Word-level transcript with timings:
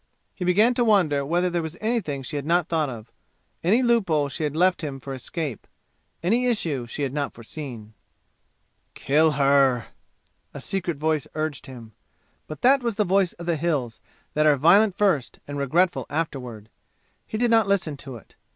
He 0.33 0.43
began 0.43 0.73
to 0.73 0.83
wonder 0.83 1.23
whether 1.23 1.47
there 1.47 1.61
was 1.61 1.77
anything 1.79 2.23
she 2.23 2.35
had 2.35 2.43
not 2.43 2.67
thought 2.67 2.89
of 2.89 3.11
any 3.63 3.83
loophole 3.83 4.29
she 4.29 4.43
had 4.43 4.55
left 4.55 4.83
him 4.83 4.99
for 4.99 5.13
escape 5.13 5.67
any 6.23 6.47
issue 6.47 6.87
she 6.87 7.03
had 7.03 7.13
not 7.13 7.35
foreseen. 7.35 7.93
"Kill 8.95 9.33
her!" 9.33 9.89
a 10.55 10.59
secret 10.59 10.97
voice 10.97 11.27
urged 11.35 11.67
him. 11.67 11.91
But 12.47 12.63
that 12.63 12.81
was 12.81 12.95
the 12.95 13.05
voice 13.05 13.33
of 13.33 13.45
the 13.45 13.57
"Hills," 13.57 14.01
that 14.33 14.47
are 14.47 14.57
violent 14.57 14.97
first 14.97 15.37
and 15.47 15.59
regretful 15.59 16.07
afterward. 16.09 16.69
He 17.27 17.37
did 17.37 17.51
not 17.51 17.67
listen 17.67 17.95
to 17.97 18.15
it. 18.15 18.33